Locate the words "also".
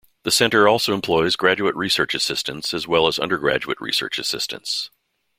0.67-0.95